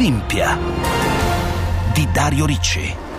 [0.00, 0.58] Olimpia
[1.92, 3.09] di Dario Ricci.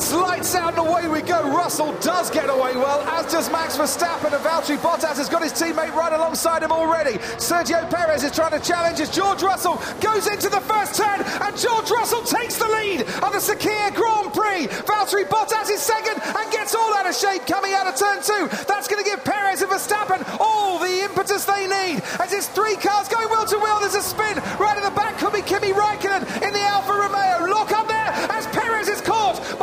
[0.00, 1.44] It's lights out and away we go.
[1.52, 4.32] Russell does get away well, as does Max Verstappen.
[4.32, 7.20] And Valtteri Bottas has got his teammate right alongside him already.
[7.36, 11.52] Sergio Perez is trying to challenge as George Russell goes into the first turn, and
[11.52, 14.72] George Russell takes the lead of the Sakia Grand Prix.
[14.88, 18.48] Valtteri Bottas is second and gets all out of shape coming out of turn two.
[18.64, 22.00] That's going to give Perez and Verstappen all the impetus they need.
[22.16, 25.20] As it's three cars going wheel to wheel, there's a spin right at the back.
[25.20, 27.52] Could be Kimi Raikkonen in the Alfa Romeo.
[27.52, 27.89] Look up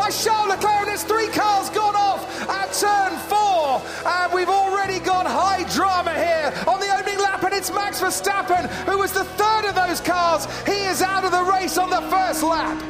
[0.07, 3.81] by Charles Leclerc and three cars gone off at turn four.
[4.05, 8.69] And we've already got high drama here on the opening lap, and it's Max Verstappen,
[8.85, 10.47] who was the third of those cars.
[10.65, 12.81] He is out of the race on the first lap.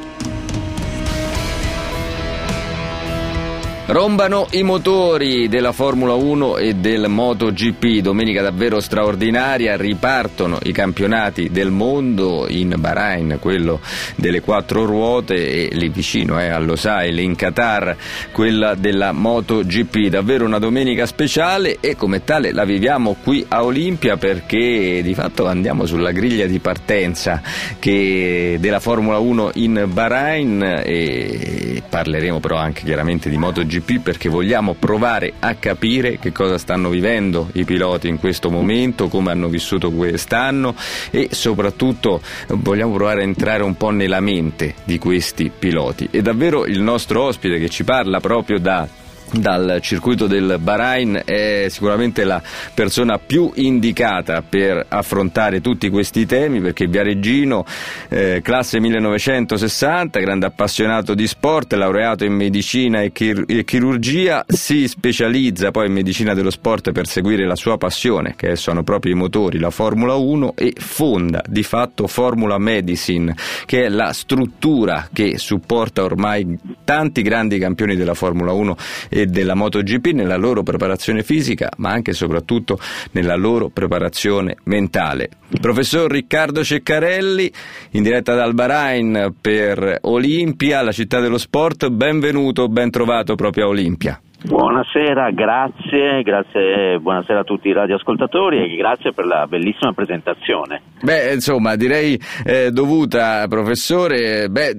[3.90, 11.48] Rombano i motori della Formula 1 e del MotoGP, domenica davvero straordinaria, ripartono i campionati
[11.50, 13.80] del mondo in Bahrain, quello
[14.14, 17.96] delle quattro ruote e lì vicino eh, all'Osail in Qatar,
[18.30, 24.18] quella della MotoGP, davvero una domenica speciale e come tale la viviamo qui a Olimpia
[24.18, 27.40] perché di fatto andiamo sulla griglia di partenza
[27.80, 35.34] della Formula 1 in Bahrain e parleremo però anche chiaramente di MotoGP perché vogliamo provare
[35.38, 40.74] a capire che cosa stanno vivendo i piloti in questo momento, come hanno vissuto quest'anno
[41.10, 46.08] e soprattutto vogliamo provare a entrare un po' nella mente di questi piloti.
[46.10, 51.66] E davvero il nostro ospite che ci parla proprio da dal circuito del Bahrain è
[51.68, 52.42] sicuramente la
[52.74, 57.64] persona più indicata per affrontare tutti questi temi perché Viareggino,
[58.08, 64.88] eh, classe 1960, grande appassionato di sport, laureato in medicina e, chir- e, chirurgia, si
[64.88, 69.16] specializza poi in medicina dello sport per seguire la sua passione che sono proprio i
[69.16, 73.34] motori, la Formula 1 e fonda di fatto Formula Medicine
[73.66, 78.76] che è la struttura che supporta ormai tanti grandi campioni della Formula 1
[79.20, 82.78] e della MotoGP nella loro preparazione fisica, ma anche e soprattutto
[83.12, 85.28] nella loro preparazione mentale.
[85.48, 87.52] Il professor Riccardo Ceccarelli,
[87.92, 93.68] in diretta dal Bahrain per Olimpia, la città dello sport, benvenuto, ben trovato proprio a
[93.68, 94.20] Olimpia.
[94.40, 100.80] Buonasera, grazie, grazie, buonasera a tutti i radioascoltatori e grazie per la bellissima presentazione.
[101.02, 102.16] Beh, insomma, direi
[102.46, 104.76] eh, dovuta, professore, beh,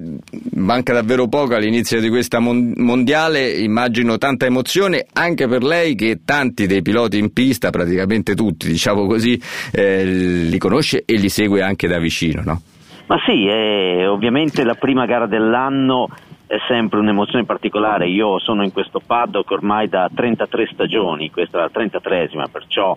[0.54, 6.20] manca davvero poco all'inizio di questa mon- mondiale, immagino tanta emozione anche per lei che
[6.24, 9.38] tanti dei piloti in pista, praticamente tutti, diciamo così,
[9.72, 12.62] eh, li conosce e li segue anche da vicino, no?
[13.08, 16.08] Ma sì, è ovviamente la prima gara dell'anno
[16.50, 18.08] è sempre un'emozione particolare.
[18.08, 22.96] Io sono in questo paddock ormai da 33 stagioni, questa è la 33esima, perciò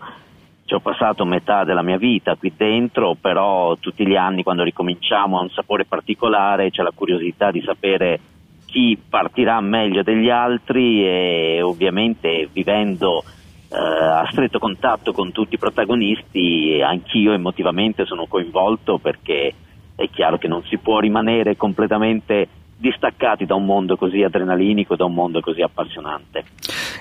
[0.65, 5.37] ci ho passato metà della mia vita qui dentro, però tutti gli anni quando ricominciamo
[5.37, 8.19] ha un sapore particolare, c'è la curiosità di sapere
[8.65, 13.23] chi partirà meglio degli altri e ovviamente vivendo
[13.69, 19.53] eh, a stretto contatto con tutti i protagonisti, anch'io emotivamente sono coinvolto perché
[19.95, 25.05] è chiaro che non si può rimanere completamente distaccati da un mondo così adrenalinico, da
[25.05, 26.43] un mondo così appassionante.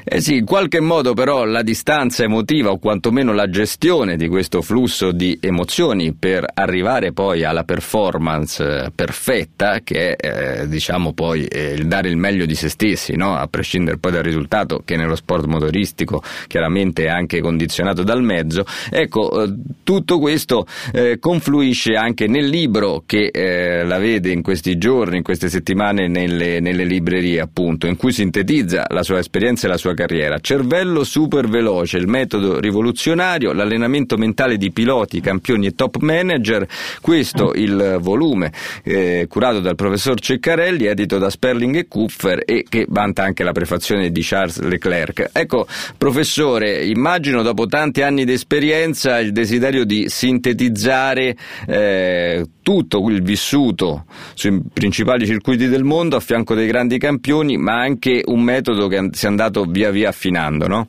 [0.05, 4.63] Eh sì, in qualche modo però la distanza emotiva o quantomeno la gestione di questo
[4.63, 11.47] flusso di emozioni per arrivare poi alla performance eh, perfetta che è eh, diciamo poi
[11.47, 13.35] eh, il dare il meglio di se stessi, no?
[13.35, 18.65] a prescindere poi dal risultato che nello sport motoristico chiaramente è anche condizionato dal mezzo.
[18.89, 25.17] Ecco, eh, tutto questo eh, confluisce anche nel libro che la vede in questi giorni,
[25.17, 29.77] in queste settimane nelle, nelle librerie appunto, in cui sintetizza la sua esperienza e la
[29.77, 30.39] sua carriera.
[30.39, 36.67] Cervello super veloce, il metodo rivoluzionario, l'allenamento mentale di piloti, campioni e top manager.
[37.01, 38.53] Questo il volume
[38.83, 43.53] eh, curato dal professor Ceccarelli, edito da Sperling e Kupfer e che vanta anche la
[43.53, 45.31] prefazione di Charles Leclerc.
[45.33, 45.67] Ecco,
[45.97, 51.37] professore, immagino dopo tanti anni di esperienza il desiderio di sintetizzare
[51.67, 54.05] eh, tutto il vissuto
[54.35, 59.09] sui principali circuiti del mondo a fianco dei grandi campioni, ma anche un metodo che
[59.13, 60.87] si è andato via via affinando, no?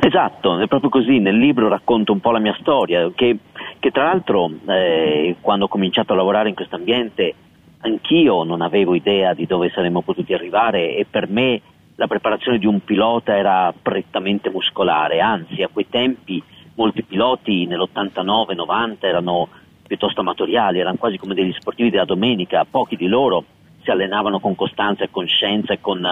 [0.00, 3.38] Esatto, è proprio così, nel libro racconto un po' la mia storia, che,
[3.78, 7.34] che tra l'altro eh, quando ho cominciato a lavorare in questo ambiente
[7.80, 11.60] anch'io non avevo idea di dove saremmo potuti arrivare e per me
[11.96, 16.42] la preparazione di un pilota era prettamente muscolare, anzi a quei tempi
[16.74, 19.48] molti piloti nell'89-90 erano
[19.86, 23.44] piuttosto amatoriali, erano quasi come degli sportivi della domenica, pochi di loro
[23.86, 26.04] si allenavano con costanza e con scienza e con,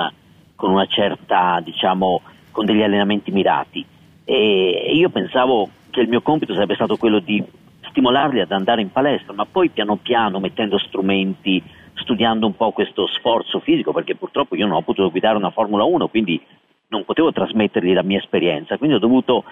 [0.55, 2.21] con una certa, diciamo,
[2.53, 3.85] con degli allenamenti mirati.
[4.25, 7.43] E io pensavo che il mio compito sarebbe stato quello di
[7.89, 11.61] stimolarli ad andare in palestra, ma poi piano piano mettendo strumenti,
[11.95, 15.83] studiando un po' questo sforzo fisico, perché purtroppo io non ho potuto guidare una Formula
[15.83, 16.41] 1, quindi
[16.89, 19.45] non potevo trasmettergli la mia esperienza, quindi ho dovuto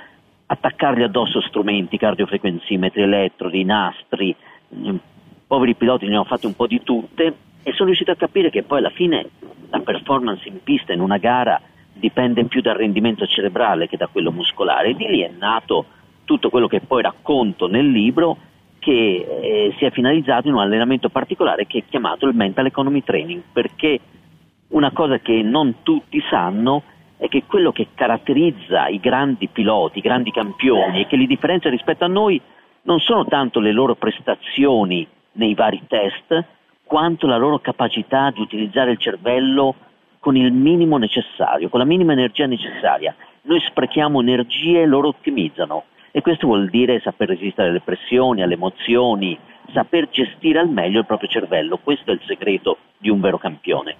[0.46, 4.34] attaccargli addosso strumenti, cardiofrequenzimetri, elettrodi, nastri,
[4.74, 4.96] mm,
[5.46, 8.62] poveri piloti ne hanno fatti un po' di tutte e sono riuscito a capire che
[8.62, 9.26] poi alla fine
[9.70, 11.60] la performance in pista in una gara
[11.92, 14.88] dipende più dal rendimento cerebrale che da quello muscolare.
[14.88, 15.86] E di lì è nato
[16.24, 18.36] tutto quello che poi racconto nel libro
[18.78, 23.02] che eh, si è finalizzato in un allenamento particolare che è chiamato il Mental Economy
[23.02, 24.00] Training perché
[24.68, 26.82] una cosa che non tutti sanno
[27.16, 31.70] è che quello che caratterizza i grandi piloti, i grandi campioni e che li differenzia
[31.70, 32.40] rispetto a noi
[32.82, 36.44] non sono tanto le loro prestazioni nei vari test,
[36.92, 39.74] quanto la loro capacità di utilizzare il cervello
[40.18, 43.16] con il minimo necessario, con la minima energia necessaria.
[43.44, 49.38] Noi sprechiamo energie, loro ottimizzano e questo vuol dire saper resistere alle pressioni, alle emozioni,
[49.72, 51.78] saper gestire al meglio il proprio cervello.
[51.82, 53.96] Questo è il segreto di un vero campione.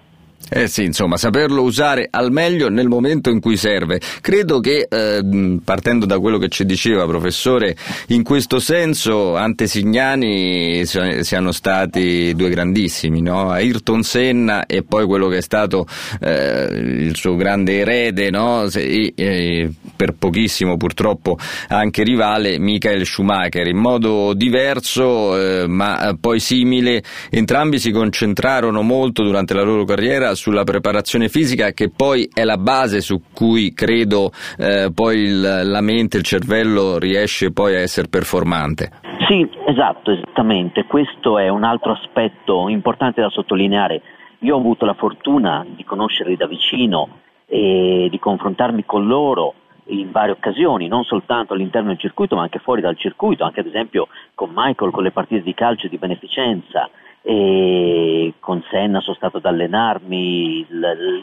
[0.49, 4.01] Eh sì, insomma, saperlo usare al meglio nel momento in cui serve.
[4.21, 7.75] Credo che, eh, partendo da quello che ci diceva, professore,
[8.09, 13.51] in questo senso Antesignani siano stati due grandissimi, no?
[13.51, 15.87] Ayrton Senna e poi quello che è stato
[16.21, 18.65] eh, il suo grande erede, no?
[18.65, 19.71] e, e,
[20.03, 21.37] per pochissimo purtroppo
[21.69, 23.69] anche rivale, Michael Schumacher.
[23.69, 30.35] In modo diverso, eh, ma poi simile, entrambi si concentrarono molto durante la loro carriera
[30.35, 35.81] sulla preparazione fisica che poi è la base su cui credo eh, poi il, la
[35.81, 38.91] mente, il cervello riesce poi a essere performante.
[39.29, 40.85] Sì, esatto, esattamente.
[40.87, 44.03] Questo è un altro aspetto importante da sottolineare.
[44.41, 49.55] Io ho avuto la fortuna di conoscerli da vicino e di confrontarmi con loro
[49.93, 53.67] in varie occasioni, non soltanto all'interno del circuito ma anche fuori dal circuito, anche ad
[53.67, 56.89] esempio con Michael con le partite di calcio di beneficenza.
[57.25, 60.67] E con Senna sono stato ad allenarmi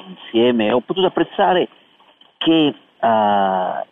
[0.08, 1.68] insieme, ho potuto apprezzare
[2.38, 3.86] che uh,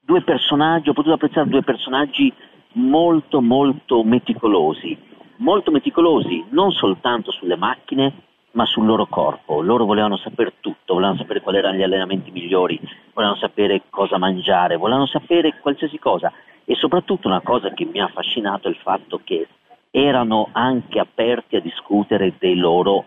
[0.00, 2.32] due personaggi, ho potuto apprezzare due personaggi
[2.74, 4.96] molto molto meticolosi,
[5.36, 8.12] molto meticolosi non soltanto sulle macchine
[8.54, 12.80] ma sul loro corpo, loro volevano sapere tutto, volevano sapere quali erano gli allenamenti migliori,
[13.12, 16.32] volevano sapere cosa mangiare, volevano sapere qualsiasi cosa
[16.64, 19.48] e soprattutto una cosa che mi ha affascinato è il fatto che
[19.90, 23.06] erano anche aperti a discutere dei loro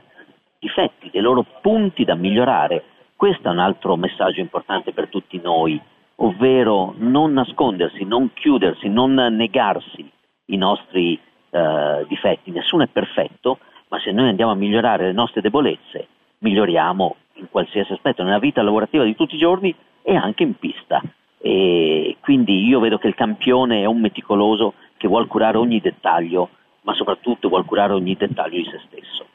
[0.60, 2.84] difetti, dei loro punti da migliorare.
[3.16, 5.80] Questo è un altro messaggio importante per tutti noi,
[6.16, 10.10] ovvero non nascondersi, non chiudersi, non negarsi
[10.46, 12.52] i nostri eh, difetti.
[12.52, 16.08] Nessuno è perfetto, ma se noi andiamo a migliorare le nostre debolezze,
[16.40, 21.02] miglioriamo in qualsiasi aspetto, nella vita lavorativa di tutti i giorni e anche in pista.
[21.40, 26.50] E quindi io vedo che il campione è un meticoloso che vuole curare ogni dettaglio
[26.88, 29.26] ma soprattutto vuol curare ogni dettaglio di se stesso.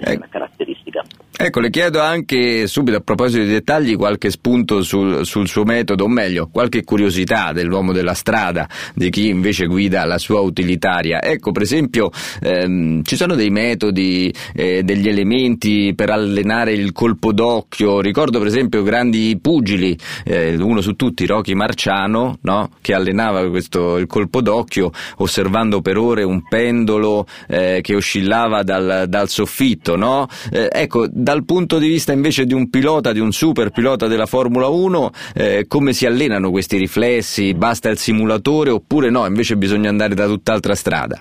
[0.00, 1.02] È una caratteristica.
[1.40, 6.02] Ecco, le chiedo anche subito a proposito di dettagli qualche spunto sul, sul, suo metodo,
[6.02, 11.22] o meglio, qualche curiosità dell'uomo della strada, di chi invece guida la sua utilitaria.
[11.22, 12.10] Ecco, per esempio,
[12.40, 18.00] ehm, ci sono dei metodi, eh, degli elementi per allenare il colpo d'occhio.
[18.00, 22.70] Ricordo per esempio grandi pugili, eh, uno su tutti, Rocky Marciano, no?
[22.80, 29.04] che allenava questo, il colpo d'occhio osservando per ore un pendolo eh, che oscillava dal,
[29.06, 29.28] dal
[29.58, 29.96] soffitto.
[29.96, 30.26] No?
[30.52, 34.26] Eh, ecco, dal punto di vista invece di un pilota, di un super pilota della
[34.26, 37.54] Formula 1, eh, come si allenano questi riflessi?
[37.54, 39.26] Basta il simulatore oppure no?
[39.26, 41.20] Invece bisogna andare da tutt'altra strada?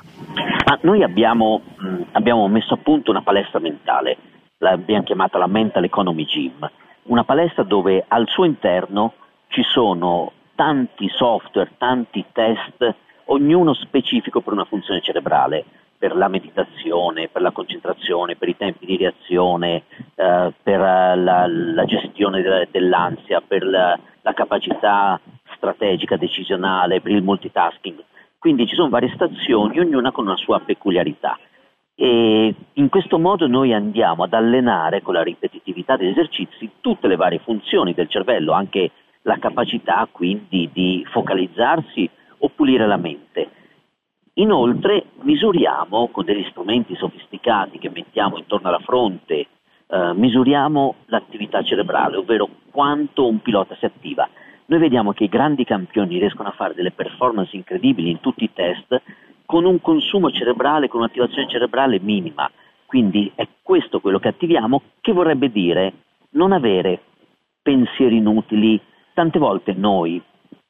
[0.66, 4.18] Ma noi abbiamo, mh, abbiamo messo a punto una palestra mentale,
[4.60, 6.70] l'abbiamo chiamata la Mental Economy Gym,
[7.04, 9.14] una palestra dove al suo interno
[9.48, 15.66] ci sono tanti software, tanti test, ognuno specifico per una funzione cerebrale
[15.98, 19.84] per la meditazione, per la concentrazione, per i tempi di reazione,
[20.16, 25.20] eh, per la, la gestione de, dell'ansia, per la, la, capacità
[25.56, 28.04] strategica, decisionale, per il multitasking.
[28.38, 31.38] Quindi ci sono varie stazioni, ognuna con una sua peculiarità.
[31.96, 37.16] E in questo modo noi andiamo ad allenare con la ripetitività degli esercizi tutte le
[37.16, 38.92] varie funzioni del cervello, anche
[39.24, 42.08] la capacità quindi di focalizzarsi
[42.40, 43.50] o pulire la mente.
[44.40, 49.48] Inoltre misuriamo con degli strumenti sofisticati che mettiamo intorno alla fronte,
[49.88, 54.30] eh, misuriamo l'attività cerebrale, ovvero quanto un pilota si attiva.
[54.66, 58.54] Noi vediamo che i grandi campioni riescono a fare delle performance incredibili in tutti i
[58.54, 59.02] test
[59.44, 62.48] con un consumo cerebrale, con un'attivazione cerebrale minima.
[62.86, 65.94] Quindi è questo quello che attiviamo, che vorrebbe dire
[66.32, 67.02] non avere
[67.64, 68.80] pensieri inutili.
[69.16, 70.22] Tante volte noi,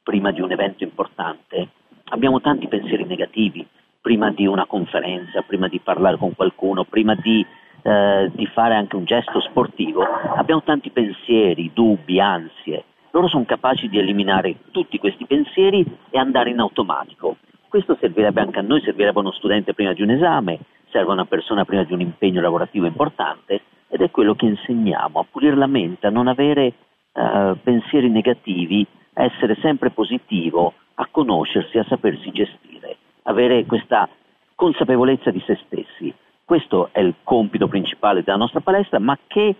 [0.01, 1.67] prima di un evento importante,
[2.09, 3.65] abbiamo tanti pensieri negativi
[4.01, 7.45] prima di una conferenza, prima di parlare con qualcuno, prima di,
[7.81, 10.01] eh, di fare anche un gesto sportivo,
[10.35, 12.83] abbiamo tanti pensieri, dubbi, ansie.
[13.11, 17.37] Loro sono capaci di eliminare tutti questi pensieri e andare in automatico.
[17.67, 20.59] Questo servirebbe anche a noi, servirebbe a uno studente prima di un esame,
[20.89, 25.19] serve a una persona prima di un impegno lavorativo importante ed è quello che insegniamo,
[25.19, 26.73] a pulire la mente, a non avere
[27.11, 34.09] eh, pensieri negativi, a essere sempre positivo, a conoscersi, a sapersi gestire, avere questa
[34.55, 36.13] consapevolezza di se stessi.
[36.43, 39.55] Questo è il compito principale della nostra palestra, ma che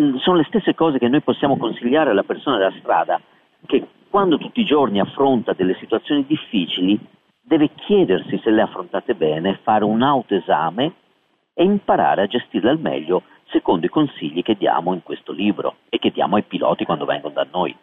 [0.00, 3.20] mm, sono le stesse cose che noi possiamo consigliare alla persona della strada,
[3.66, 6.98] che quando tutti i giorni affronta delle situazioni difficili,
[7.40, 10.92] deve chiedersi se le affrontate bene, fare un autoesame
[11.54, 15.98] e imparare a gestirle al meglio secondo i consigli che diamo in questo libro e
[15.98, 17.74] che diamo ai piloti quando vengono da noi.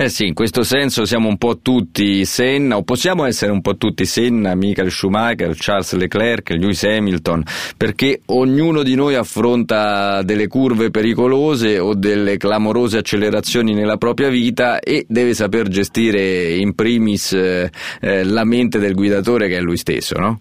[0.00, 3.76] Eh sì, in questo senso siamo un po' tutti Senna, o possiamo essere un po'
[3.76, 7.42] tutti Senna, Michael Schumacher, Charles Leclerc, Lewis Hamilton,
[7.76, 14.78] perché ognuno di noi affronta delle curve pericolose o delle clamorose accelerazioni nella propria vita
[14.78, 17.68] e deve saper gestire in primis eh,
[18.00, 20.38] eh la mente del guidatore che è lui stesso, no?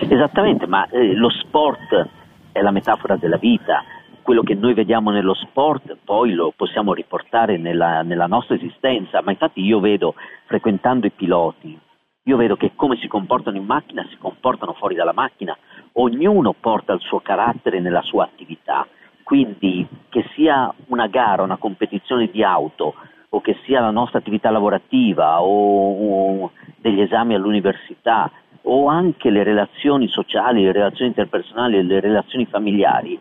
[0.00, 2.08] Esattamente, ma eh, lo sport
[2.50, 3.84] è la metafora della vita
[4.22, 9.30] quello che noi vediamo nello sport poi lo possiamo riportare nella, nella nostra esistenza, ma
[9.30, 10.14] infatti io vedo,
[10.46, 11.78] frequentando i piloti,
[12.24, 15.56] io vedo che come si comportano in macchina si comportano fuori dalla macchina,
[15.92, 18.86] ognuno porta il suo carattere nella sua attività,
[19.22, 22.94] quindi che sia una gara, una competizione di auto
[23.30, 28.30] o che sia la nostra attività lavorativa o, o degli esami all'università
[28.62, 33.18] o anche le relazioni sociali, le relazioni interpersonali e le relazioni familiari,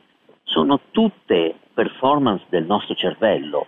[0.49, 3.67] sono tutte performance del nostro cervello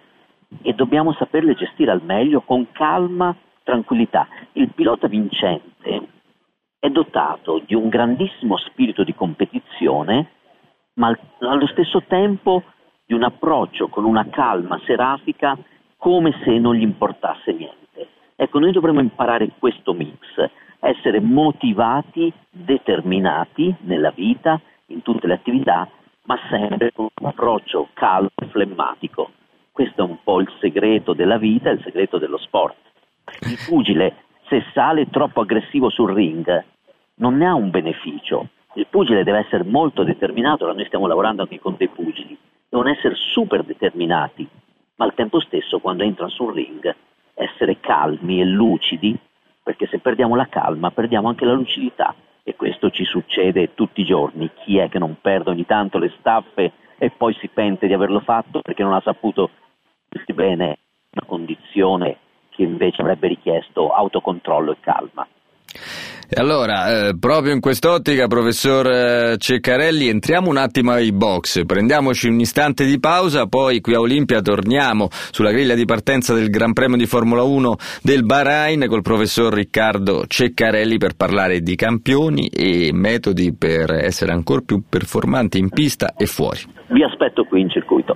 [0.62, 4.28] e dobbiamo saperle gestire al meglio con calma, tranquillità.
[4.54, 6.08] Il pilota vincente
[6.80, 10.32] è dotato di un grandissimo spirito di competizione,
[10.96, 12.64] ma allo stesso tempo
[13.06, 15.58] di un approccio con una calma serafica
[15.98, 18.08] come se non gli importasse niente.
[18.36, 20.18] Ecco, noi dovremmo imparare questo mix,
[20.80, 25.88] essere motivati, determinati nella vita, in tutte le attività,
[26.26, 29.32] ma sempre con un approccio calmo e flemmatico.
[29.72, 32.76] Questo è un po' il segreto della vita, il segreto dello sport.
[33.42, 34.16] Il pugile,
[34.48, 36.64] se sale troppo aggressivo sul ring,
[37.16, 38.50] non ne ha un beneficio.
[38.74, 42.38] Il pugile deve essere molto determinato, ora noi stiamo lavorando anche con dei pugili,
[42.70, 44.48] devono essere super determinati,
[44.96, 46.96] ma al tempo stesso quando entrano sul ring
[47.34, 49.18] essere calmi e lucidi,
[49.64, 52.14] perché se perdiamo la calma perdiamo anche la lucidità
[52.62, 54.52] questo ci succede tutti i giorni.
[54.54, 58.20] Chi è che non perde ogni tanto le staffe e poi si pente di averlo
[58.20, 59.50] fatto perché non ha saputo
[60.36, 60.78] bene
[61.10, 62.18] una condizione
[62.50, 65.28] che invece avrebbe richiesto autocontrollo e calma.
[66.34, 72.30] E allora, eh, proprio in quest'ottica, professor eh, Ceccarelli, entriamo un attimo ai box, prendiamoci
[72.30, 76.72] un istante di pausa, poi qui a Olimpia torniamo sulla griglia di partenza del Gran
[76.72, 82.92] Premio di Formula 1 del Bahrain col professor Riccardo Ceccarelli per parlare di campioni e
[82.94, 86.60] metodi per essere ancora più performanti in pista e fuori.
[86.92, 88.16] Vi aspetto qui in circuito.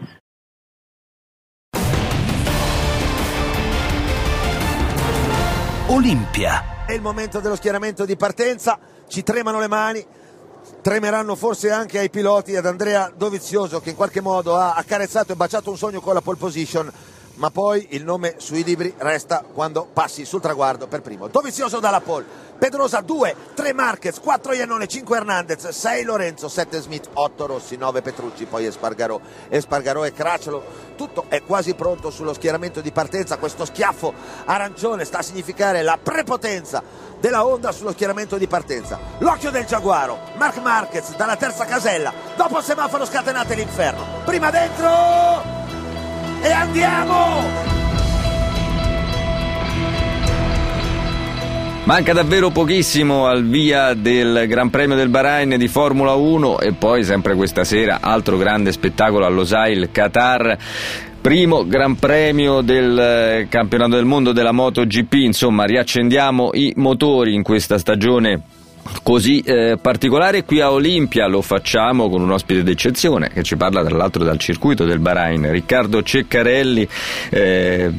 [5.87, 8.77] Olimpia è il momento dello schieramento di partenza,
[9.07, 10.05] ci tremano le mani,
[10.81, 15.35] tremeranno forse anche ai piloti ad Andrea Dovizioso che in qualche modo ha accarezzato e
[15.35, 16.91] baciato un sogno con la pole position
[17.35, 21.27] ma poi il nome sui libri resta quando passi sul traguardo per primo.
[21.27, 22.43] Dovizioso dalla pole.
[22.57, 28.01] Pedrosa 2, 3 Marquez, 4 Iannone, 5 Hernandez, 6 Lorenzo, 7 Smith, 8 Rossi, 9
[28.01, 30.63] Petrucci, poi Espargarò, Espargarò e Cracciolo.
[30.95, 33.37] Tutto è quasi pronto sullo schieramento di partenza.
[33.37, 34.13] Questo schiaffo
[34.45, 36.81] arancione sta a significare la prepotenza
[37.19, 38.99] della Honda sullo schieramento di partenza.
[39.17, 44.05] L'occhio del Giaguaro, Mark Marquez dalla terza casella, dopo il semaforo scatenate l'inferno.
[44.23, 45.64] Prima dentro!
[46.45, 47.63] E andiamo!
[51.85, 57.03] Manca davvero pochissimo al via del Gran Premio del Bahrain di Formula 1 e poi
[57.03, 60.57] sempre questa sera altro grande spettacolo all'Osail Qatar.
[61.21, 67.43] Primo Gran Premio del eh, campionato del mondo della MotoGP, insomma riaccendiamo i motori in
[67.43, 68.41] questa stagione
[69.03, 73.83] così eh, particolare qui a Olimpia lo facciamo con un ospite d'eccezione che ci parla
[73.83, 76.87] tra l'altro dal circuito del Bahrain Riccardo Ceccarelli
[77.29, 77.91] eh,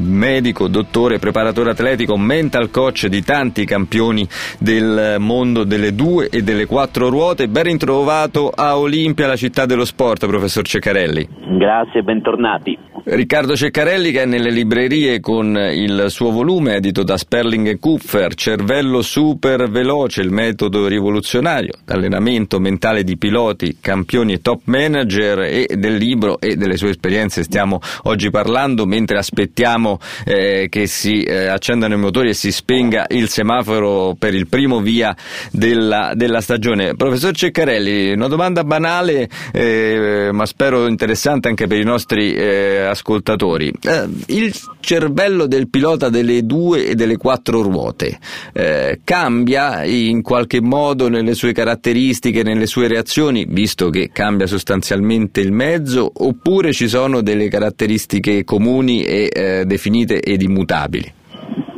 [0.00, 4.26] medico, dottore, preparatore atletico, mental coach di tanti campioni
[4.58, 7.48] del mondo delle due e delle quattro ruote.
[7.48, 11.28] Ben ritrovato a Olimpia, la città dello sport, professor Ceccarelli.
[11.58, 12.78] Grazie, bentornati.
[13.02, 18.34] Riccardo Ceccarelli che è nelle librerie con il suo volume edito da Sperling e Kupfer,
[18.34, 25.76] Cervello super veloce, il metodo rivoluzionario, allenamento mentale di piloti, campioni e top manager e
[25.76, 31.46] del libro e delle sue esperienze stiamo oggi parlando mentre aspettiamo eh, che si eh,
[31.46, 35.14] accendano i motori e si spenga il semaforo per il primo via
[35.50, 36.94] della, della stagione.
[36.94, 43.72] Professor Ceccarelli, una domanda banale eh, ma spero interessante anche per i nostri eh, ascoltatori.
[43.82, 48.18] Eh, il cervello del pilota delle due e delle quattro ruote
[48.52, 55.40] eh, cambia in qualche modo nelle sue caratteristiche, nelle sue reazioni, visto che cambia sostanzialmente
[55.40, 61.12] il mezzo, oppure ci sono delle caratteristiche comuni e eh, definite ed immutabili?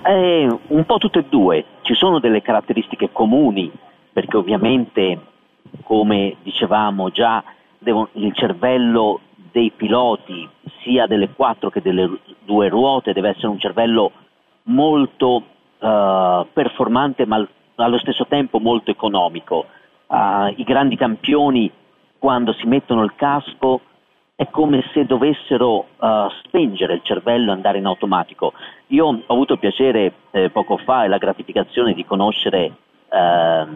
[0.05, 1.65] Eh, un po' tutte e due.
[1.83, 3.71] Ci sono delle caratteristiche comuni,
[4.13, 5.19] perché ovviamente,
[5.85, 7.43] come dicevamo già,
[7.85, 10.49] il cervello dei piloti,
[10.83, 12.11] sia delle quattro che delle
[12.45, 14.13] due ruote, deve essere un cervello
[14.65, 15.45] molto
[15.79, 19.67] uh, performante ma allo stesso tempo molto economico.
[20.07, 21.71] Uh, I grandi campioni
[22.19, 23.81] quando si mettono il casco
[24.35, 28.53] è come se dovessero uh, spengere il cervello e andare in automatico.
[28.89, 32.73] Io ho avuto il piacere eh, poco fa e la gratificazione di conoscere
[33.09, 33.67] eh,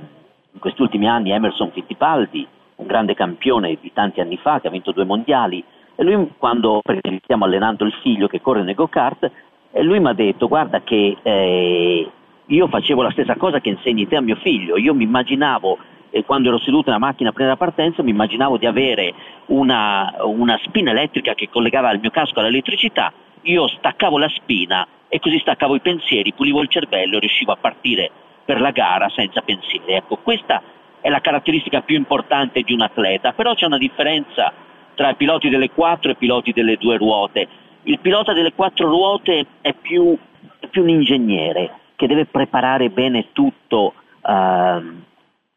[0.53, 4.71] in questi ultimi anni Emerson Fittipaldi, un grande campione di tanti anni fa che ha
[4.71, 5.63] vinto due mondiali
[5.95, 9.31] e lui quando perché stiamo allenando il figlio che corre nei go-kart
[9.73, 12.11] e lui mi ha detto guarda che eh,
[12.47, 15.79] io facevo la stessa cosa che insegni te a mio figlio, io mi immaginavo
[16.11, 19.13] e quando ero seduto nella macchina prima della partenza mi immaginavo di avere
[19.47, 23.13] una, una spina elettrica che collegava il mio casco all'elettricità,
[23.43, 27.57] io staccavo la spina e così staccavo i pensieri, pulivo il cervello e riuscivo a
[27.57, 28.11] partire
[28.45, 29.93] per la gara senza pensieri.
[29.93, 30.63] Ecco, questa
[31.01, 34.53] è la caratteristica più importante di un atleta, però c'è una differenza
[34.95, 37.49] tra i piloti delle quattro e i piloti delle due ruote.
[37.83, 40.17] Il pilota delle quattro ruote è più,
[40.59, 44.83] è più un ingegnere che deve preparare bene tutto eh,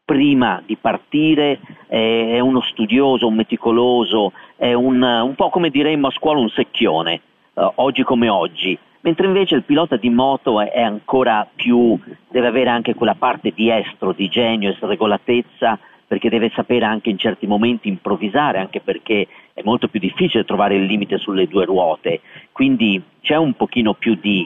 [0.04, 6.10] prima di partire, è, uno studioso, un meticoloso, è un, un po' come diremmo a
[6.10, 7.20] scuola un secchione,
[7.54, 8.76] eh, oggi come oggi.
[9.02, 11.96] Mentre invece il pilota di moto è, ancora più,
[12.28, 15.78] deve avere anche quella parte di estro, di genio e sregolatezza,
[16.10, 20.74] perché deve sapere anche in certi momenti improvvisare, anche perché è molto più difficile trovare
[20.74, 22.20] il limite sulle due ruote,
[22.50, 24.44] quindi c'è un pochino più di,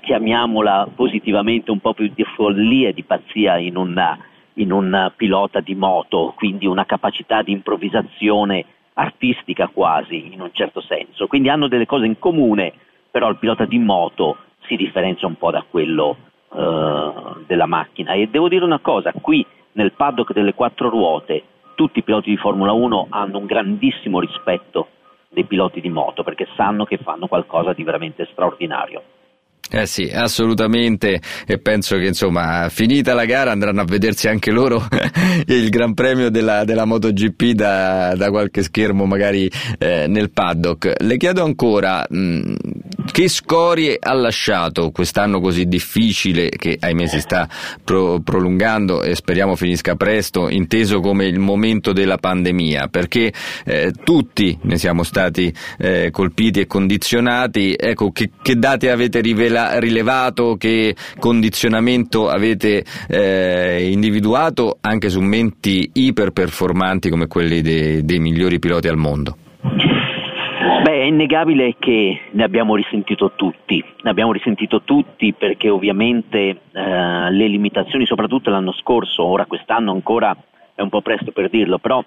[0.00, 4.18] chiamiamola positivamente, un po' più di follia e di pazzia in un,
[4.54, 10.80] in un pilota di moto, quindi una capacità di improvvisazione artistica quasi, in un certo
[10.80, 12.72] senso, quindi hanno delle cose in comune
[13.08, 16.16] però il pilota di moto si differenzia un po' da quello
[16.52, 17.12] eh,
[17.46, 18.14] della macchina.
[18.14, 22.36] E devo dire una cosa, qui nel paddock delle quattro ruote tutti i piloti di
[22.36, 24.88] Formula 1 hanno un grandissimo rispetto
[25.28, 29.02] dei piloti di moto perché sanno che fanno qualcosa di veramente straordinario.
[29.70, 34.86] Eh sì, assolutamente e penso che insomma finita la gara andranno a vedersi anche loro
[35.46, 41.02] il Gran Premio della, della MotoGP da, da, qualche schermo magari eh, nel paddock.
[41.02, 42.54] Le chiedo ancora mh,
[43.10, 47.48] che scorie ha lasciato quest'anno così difficile che ahimè si sta
[47.82, 53.32] pro- prolungando e speriamo finisca presto, inteso come il momento della pandemia, perché
[53.64, 57.74] eh, tutti ne siamo stati eh, colpiti e condizionati.
[57.78, 59.20] Ecco, che, che dati avete
[59.54, 68.18] rivela- rilevato, che condizionamento avete eh, individuato anche su menti iperperformanti come quelli de- dei
[68.18, 69.36] migliori piloti al mondo?
[70.82, 76.56] Beh, è innegabile che ne abbiamo risentito tutti, ne abbiamo risentito tutti perché ovviamente eh,
[76.72, 80.36] le limitazioni, soprattutto l'anno scorso, ora quest'anno ancora
[80.74, 82.04] è un po' presto per dirlo, però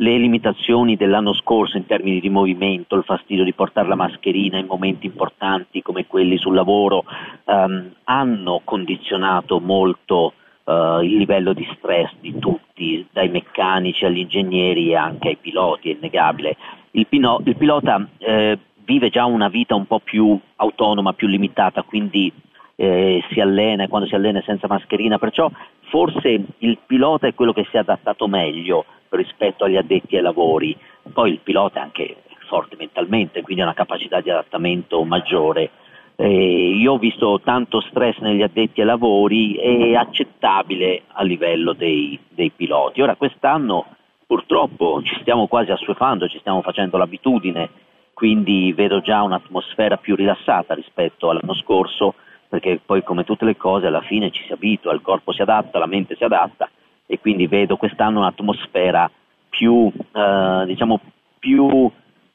[0.00, 4.66] le limitazioni dell'anno scorso in termini di movimento, il fastidio di portare la mascherina in
[4.66, 7.04] momenti importanti come quelli sul lavoro,
[7.44, 10.34] ehm, hanno condizionato molto
[10.64, 15.90] eh, il livello di stress di tutti, dai meccanici agli ingegneri e anche ai piloti,
[15.90, 16.56] è innegabile.
[16.92, 21.82] Il, pino, il pilota eh, vive già una vita un po' più autonoma, più limitata,
[21.82, 22.32] quindi
[22.76, 25.50] eh, si allena e quando si allena è senza mascherina, perciò
[25.88, 30.76] forse il pilota è quello che si è adattato meglio rispetto agli addetti ai lavori,
[31.12, 32.16] poi il pilota è anche
[32.46, 35.70] forte mentalmente, quindi ha una capacità di adattamento maggiore.
[36.16, 42.18] Eh, io ho visto tanto stress negli addetti ai lavori e accettabile a livello dei,
[42.28, 43.00] dei piloti.
[43.00, 43.86] Ora quest'anno
[44.26, 47.86] purtroppo ci stiamo quasi assuefando, ci stiamo facendo l'abitudine
[48.18, 52.16] quindi vedo già un'atmosfera più rilassata rispetto all'anno scorso,
[52.48, 55.78] perché poi come tutte le cose alla fine ci si abitua, il corpo si adatta,
[55.78, 56.68] la mente si adatta
[57.10, 59.10] e quindi vedo quest'anno un'atmosfera
[59.48, 61.00] più, eh, diciamo,
[61.38, 61.90] più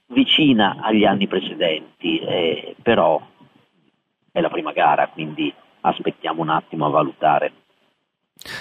[0.08, 3.22] vicina agli anni precedenti, eh, però
[4.32, 7.52] è la prima gara, quindi aspettiamo un attimo a valutare.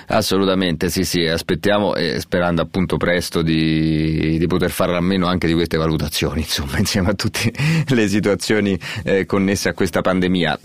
[0.08, 5.46] Assolutamente, sì, sì, aspettiamo e sperando appunto presto di, di, poter fare a meno anche
[5.46, 7.52] di queste valutazioni, insomma, insieme a tutte
[7.88, 10.58] le situazioni eh, connesse a questa pandemia.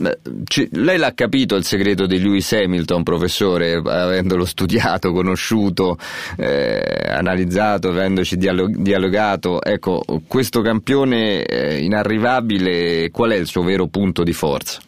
[0.44, 5.98] C- lei l'ha capito il segreto di Lewis Hamilton, professore, avendolo studiato, conosciuto,
[6.38, 9.64] eh, analizzato, avendoci dialog- dialogato.
[9.64, 14.80] Ecco, questo campione eh, inarrivabile, qual è il suo vero punto di forza?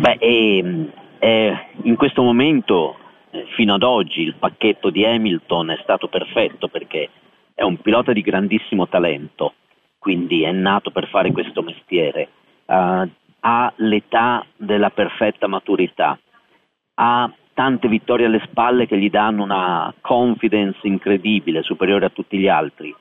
[0.00, 0.90] Beh, ehm,
[1.84, 2.96] in questo momento
[3.54, 7.10] fino ad oggi il pacchetto di Hamilton è stato perfetto perché
[7.54, 9.54] è un pilota di grandissimo talento,
[9.98, 12.28] quindi è nato per fare questo mestiere,
[12.66, 13.08] uh,
[13.40, 16.18] ha l'età della perfetta maturità,
[16.94, 22.48] ha tante vittorie alle spalle che gli danno una confidence incredibile, superiore a tutti gli
[22.48, 22.94] altri,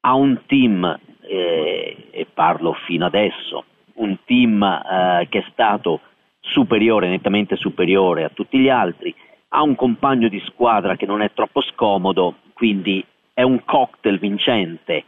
[0.00, 6.00] ha un team, eh, e parlo fino adesso, un team eh, che è stato
[6.40, 9.14] superiore, nettamente superiore a tutti gli altri,
[9.52, 15.04] ha un compagno di squadra che non è troppo scomodo, quindi è un cocktail vincente.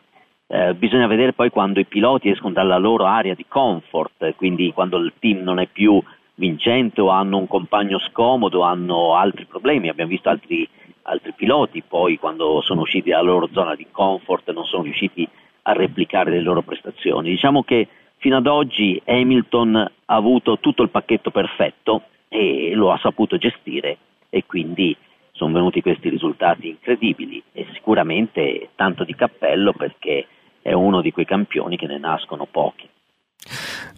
[0.48, 4.98] Eh, bisogna vedere poi quando i piloti escono dalla loro area di comfort, quindi quando
[4.98, 6.02] il team non è più
[6.34, 9.88] vincente o hanno un compagno scomodo, hanno altri problemi.
[9.88, 10.68] Abbiamo visto altri,
[11.02, 15.26] altri piloti poi quando sono usciti dalla loro zona di comfort non sono riusciti
[15.62, 17.30] a replicare le loro prestazioni.
[17.30, 22.98] Diciamo che fino ad oggi Hamilton ha avuto tutto il pacchetto perfetto e lo ha
[22.98, 23.98] saputo gestire
[24.34, 24.96] e quindi
[25.32, 30.26] sono venuti questi risultati incredibili e sicuramente tanto di cappello perché
[30.62, 32.88] è uno di quei campioni che ne nascono pochi.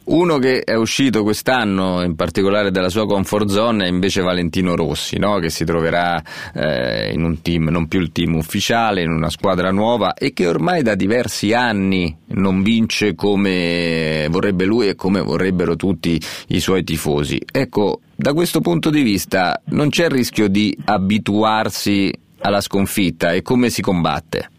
[0.07, 5.19] Uno che è uscito quest'anno, in particolare dalla sua comfort zone, è invece Valentino Rossi,
[5.19, 5.39] no?
[5.39, 6.23] che si troverà
[6.55, 10.47] eh, in un team, non più il team ufficiale, in una squadra nuova e che
[10.47, 16.85] ormai da diversi anni non vince come vorrebbe lui e come vorrebbero tutti i suoi
[16.85, 17.41] tifosi.
[17.51, 23.41] Ecco, da questo punto di vista non c'è il rischio di abituarsi alla sconfitta e
[23.41, 24.51] come si combatte?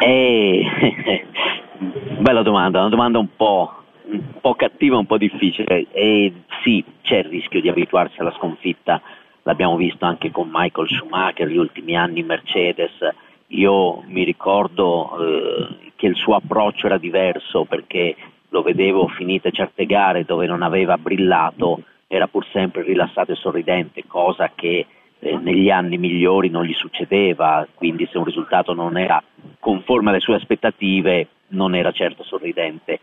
[0.00, 0.64] Eh,
[2.18, 5.86] bella domanda, una domanda un po' un po' cattiva, un po' difficile.
[5.92, 9.00] E sì, c'è il rischio di abituarsi alla sconfitta,
[9.42, 12.92] l'abbiamo visto anche con Michael Schumacher gli ultimi anni in Mercedes,
[13.48, 18.16] io mi ricordo eh, che il suo approccio era diverso perché
[18.48, 24.04] lo vedevo finite certe gare dove non aveva brillato, era pur sempre rilassato e sorridente,
[24.06, 24.86] cosa che
[25.18, 29.22] eh, negli anni migliori non gli succedeva, quindi se un risultato non era
[29.58, 33.00] conforme alle sue aspettative non era certo sorridente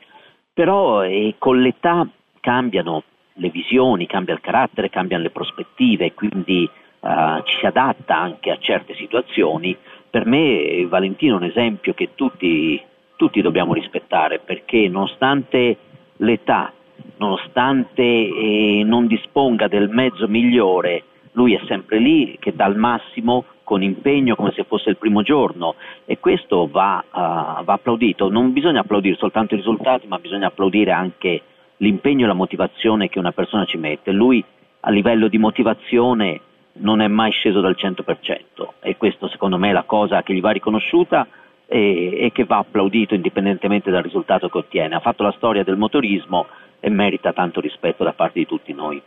[0.54, 2.08] però eh, con l'età
[2.40, 3.04] cambiano
[3.36, 8.58] le visioni, cambia il carattere, cambiano le prospettive, quindi eh, ci si adatta anche a
[8.60, 9.76] certe situazioni.
[10.10, 12.82] Per me Valentino è un esempio che tutti,
[13.16, 15.78] tutti dobbiamo rispettare perché nonostante
[16.18, 16.74] l'età,
[17.18, 23.46] nonostante eh, non disponga del mezzo migliore, lui è sempre lì che dà il massimo
[23.71, 28.29] con impegno come se fosse il primo giorno e questo va, uh, va applaudito.
[28.29, 31.41] Non bisogna applaudire soltanto i risultati, ma bisogna applaudire anche
[31.77, 34.12] l'impegno e la motivazione che una persona ci mette.
[34.12, 34.43] Lui
[34.81, 36.41] a livello di motivazione
[36.79, 38.41] non è mai sceso dal 100%
[38.81, 41.25] e questo secondo me è la cosa che gli va riconosciuta
[41.65, 44.95] e, e, che va applaudito indipendentemente dal risultato che ottiene.
[44.95, 46.47] Ha fatto la storia del motorismo
[46.81, 49.01] e merita tanto rispetto da parte di tutti noi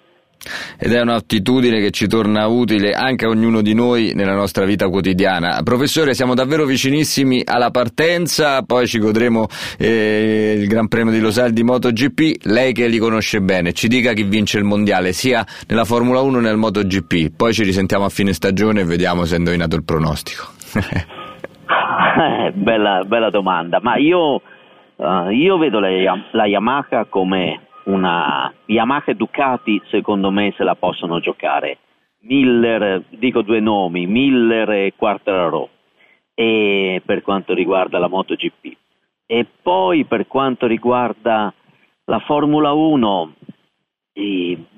[0.78, 4.88] ed è un'attitudine che ci torna utile anche a ognuno di noi nella nostra vita
[4.88, 5.60] quotidiana.
[5.62, 9.46] Professore, siamo davvero vicinissimi alla partenza, poi ci godremo
[9.78, 12.44] eh, il Gran Premio di Losail di MotoGP.
[12.44, 16.34] Lei che li conosce bene, ci dica chi vince il mondiale sia nella Formula 1
[16.34, 17.36] che nel MotoGP.
[17.36, 20.46] Poi ci risentiamo a fine stagione e vediamo se ha indovinato il pronostico.
[20.74, 24.40] eh, bella, bella, domanda, ma io,
[24.96, 25.88] uh, io vedo la,
[26.32, 31.78] la Yamaha come una Yamaha e Ducati secondo me se la possono giocare.
[32.20, 35.68] Miller, dico due nomi, Miller e Quartararo
[36.34, 38.76] e per quanto riguarda la MotoGP.
[39.26, 41.52] E poi per quanto riguarda
[42.04, 43.34] la Formula 1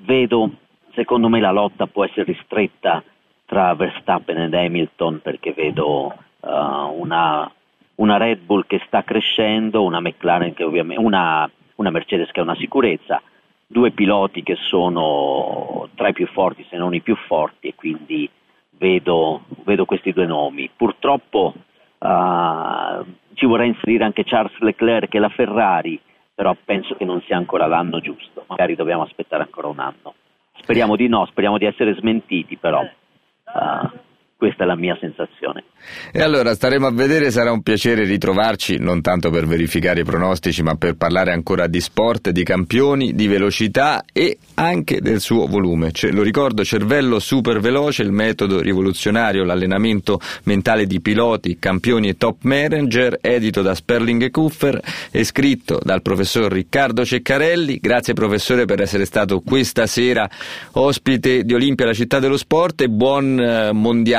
[0.07, 0.51] vedo,
[0.93, 3.03] secondo me la lotta può essere ristretta
[3.45, 6.49] tra Verstappen ed Hamilton perché vedo uh,
[6.97, 7.51] una,
[7.95, 12.43] una, Red Bull che sta crescendo, una McLaren che ovviamente, una una Mercedes che è
[12.43, 13.21] una sicurezza,
[13.65, 18.29] due piloti che sono tra i più forti se non i più forti e quindi
[18.77, 20.69] vedo, vedo questi due nomi.
[20.75, 21.53] Purtroppo
[21.97, 25.99] uh, ci vorrei inserire anche Charles Leclerc e la Ferrari
[26.37, 30.13] però penso che non sia ancora l'anno giusto, magari dobbiamo aspettare ancora un anno.
[30.61, 33.89] Speriamo di no, speriamo di essere smentiti, però uh,
[34.37, 35.63] questa è la mia sensazione.
[36.11, 40.61] E allora staremo a vedere, sarà un piacere ritrovarci, non tanto per verificare i pronostici,
[40.61, 45.91] ma per parlare ancora di sport, di campioni, di velocità e anche del suo volume.
[45.91, 52.17] Cioè, lo ricordo, cervello super veloce, il metodo rivoluzionario, l'allenamento mentale di piloti, campioni e
[52.17, 57.79] top manager, edito da Sperling e Kuffer e scritto dal professor Riccardo Ceccarelli.
[57.81, 60.29] Grazie professore per essere stato questa sera
[60.73, 63.71] ospite di Olimpia, la città dello sport e buon eh,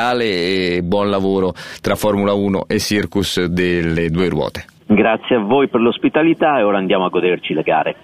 [0.09, 4.65] mondiale e buon lavoro tra Formula 1 e Circus delle due ruote.
[4.87, 7.97] Grazie a voi per l'ospitalità e ora andiamo a goderci le gare.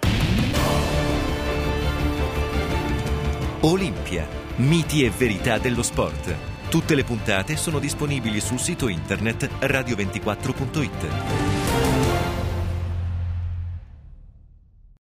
[3.61, 6.53] Olimpia, miti e verità dello sport.
[6.69, 12.34] Tutte le puntate sono disponibili sul sito internet radio24.it.